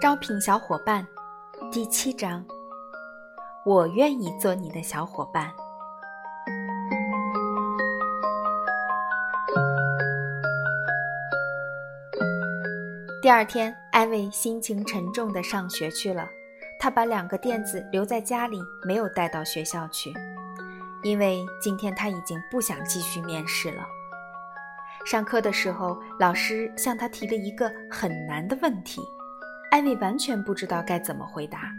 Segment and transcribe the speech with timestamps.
[0.00, 1.06] 招聘小伙伴，
[1.70, 2.44] 第七章。
[3.64, 5.52] 我愿意做你的小伙伴。
[13.22, 16.28] 第二天，艾薇心情沉重的上学去了。
[16.80, 20.14] 他把两个垫子留在家里，没有带到学校去，
[21.02, 23.86] 因为今天他已经不想继续面试了。
[25.04, 29.02] 上课的时候，老师向他提了一个很难的问题。
[29.70, 31.70] 艾薇完全不知道该怎么回答。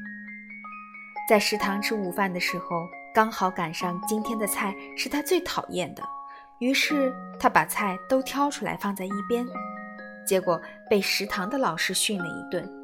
[1.28, 6.04] 在食堂吃午饭的时候，刚好赶上今天的菜是他最讨厌的，
[6.60, 9.48] 于是他把菜都挑出来放在一边，
[10.28, 12.81] 结果被食堂的老师训了一顿。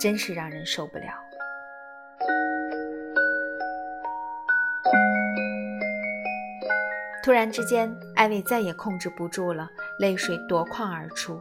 [0.00, 1.04] 真是让人受不了。
[7.22, 11.40] 突然之间，艾薇再也控制不住了，泪水夺眶而出。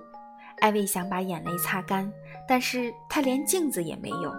[0.59, 2.11] 艾薇想把眼泪擦干，
[2.45, 4.35] 但是她连镜子也没有。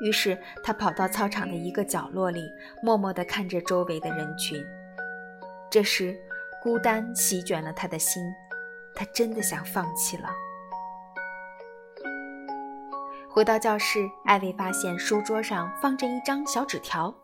[0.00, 2.50] 于是她跑到操场的一个角落里，
[2.82, 4.64] 默默地看着周围的人群。
[5.70, 6.18] 这时，
[6.62, 8.22] 孤单席卷了他的心，
[8.94, 10.30] 他真的想放弃了。
[13.38, 17.14] 回到教室，艾薇发现书桌上放着一张小纸条，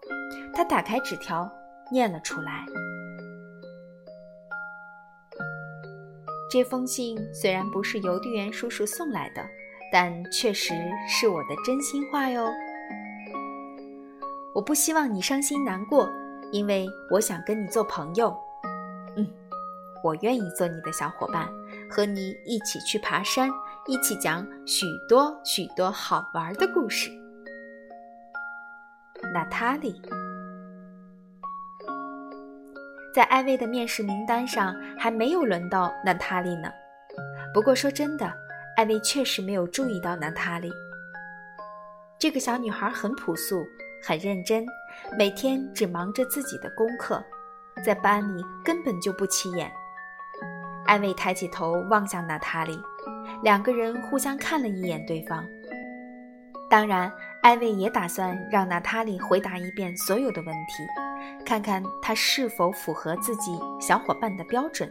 [0.54, 1.50] 她打开纸条，
[1.90, 2.64] 念了出来。
[6.48, 9.44] 这封信虽然不是邮递员叔叔送来的，
[9.92, 10.72] 但确实
[11.08, 12.48] 是我的真心话哟。
[14.54, 16.08] 我不希望你伤心难过，
[16.52, 18.32] 因为我想跟你做朋友。
[19.16, 19.28] 嗯，
[20.04, 21.48] 我愿意做你的小伙伴，
[21.90, 23.50] 和你一起去爬山，
[23.86, 27.10] 一起讲许多许多好玩的故事。
[29.34, 30.00] 娜塔莉。
[33.14, 36.72] 在艾薇的面试名单上还没有轮到娜塔莉呢。
[37.52, 38.32] 不过说真的，
[38.78, 40.72] 艾薇确实没有注意到娜塔莉。
[42.18, 43.66] 这个小女孩很朴素，
[44.02, 44.64] 很认真，
[45.18, 47.22] 每天只忙着自己的功课，
[47.84, 49.70] 在班里根本就不起眼。
[50.86, 52.80] 艾薇抬起头望向娜塔莉，
[53.42, 55.44] 两个人互相看了一眼对方。
[56.70, 57.12] 当然，
[57.42, 60.84] 艾薇也打算让娜塔莉回答一遍所有的问题。
[61.44, 64.90] 看看他是否符合自己小伙伴的标准。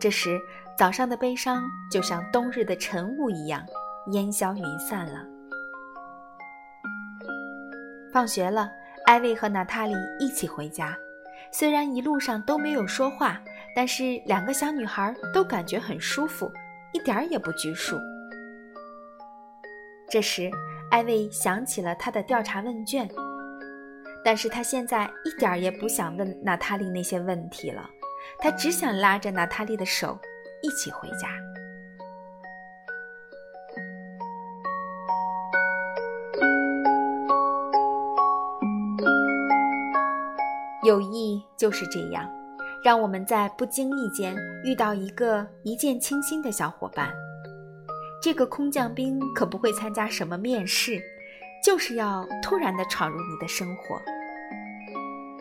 [0.00, 0.40] 这时，
[0.78, 3.62] 早上的悲伤就像冬日的晨雾一样
[4.12, 5.24] 烟消云散了。
[8.12, 8.70] 放学了，
[9.06, 10.96] 艾薇和娜塔莉一起回家。
[11.50, 13.38] 虽然一路上都没有说话，
[13.74, 16.50] 但是两个小女孩都感觉很舒服，
[16.92, 17.98] 一点儿也不拘束。
[20.10, 20.50] 这时，
[20.90, 23.08] 艾薇想起了她的调查问卷。
[24.24, 27.88] 但是她现在一点儿也不想问娜塔莉那些问题了，
[28.38, 30.18] 她只想拉着娜塔莉的手
[30.62, 31.28] 一起回家。
[40.84, 42.28] 友谊就是这样，
[42.84, 47.12] 让我们在不经意间遇到一个一见倾心的小伙伴。
[48.22, 51.00] 这个空降兵可不会参加什么面试。
[51.64, 54.02] 就是要突然的闯入你的生活。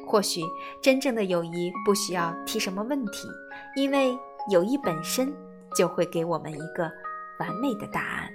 [0.05, 0.41] 或许
[0.79, 3.27] 真正的友谊不需要提什么问题，
[3.75, 4.15] 因为
[4.51, 5.33] 友谊本身
[5.75, 6.91] 就会给我们一个
[7.39, 8.31] 完美的答案。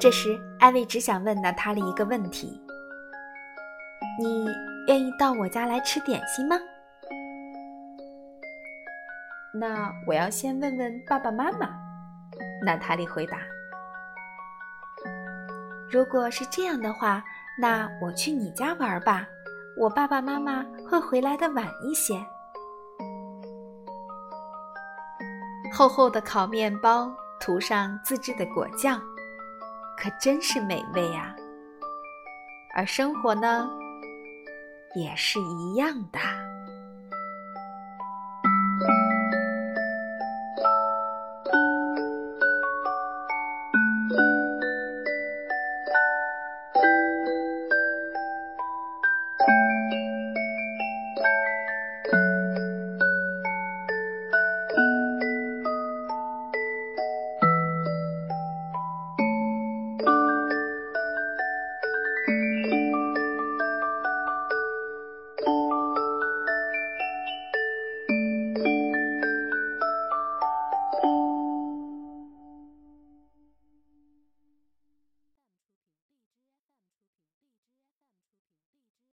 [0.00, 2.58] 这时，艾薇只想问娜塔莉一个问题
[4.18, 4.46] ：“你
[4.88, 6.56] 愿意到我家来吃点心吗？”
[9.52, 11.68] 那我要先问问爸爸妈妈。
[12.64, 13.40] 娜塔莉回答
[15.92, 17.22] ：“如果是这样的话，
[17.60, 19.26] 那我去你家玩吧。
[19.76, 22.24] 我爸爸妈妈会回来的晚一些。”
[25.70, 28.98] 厚厚的烤面包涂上自制的果酱，
[29.96, 31.34] 可真是美味啊。
[32.74, 33.68] 而生活呢，
[34.96, 36.18] 也是一样的。